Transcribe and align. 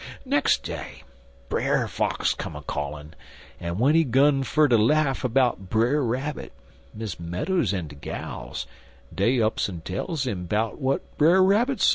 "Nex' 0.25 0.57
day, 0.57 1.03
Brer 1.47 1.87
Fox 1.87 2.33
cum 2.33 2.55
a 2.55 2.63
callin', 2.63 3.13
and 3.59 3.75
w'en 3.75 3.93
he 3.93 4.03
gun 4.03 4.41
fer 4.41 4.67
ter 4.67 4.75
laugh 4.75 5.23
'bout 5.29 5.69
Brer 5.69 6.03
Rabbit, 6.03 6.51
Miss 6.91 7.19
Meadows 7.19 7.71
en 7.71 7.87
de 7.87 7.93
gals, 7.95 8.65
dey 9.13 9.39
ups 9.39 9.69
en 9.69 9.81
tells 9.81 10.25
'im 10.25 10.47
'bout 10.47 10.77
w'at 10.79 11.01
Brer 11.19 11.43
Rabbit 11.43 11.79
Say. 11.81 11.89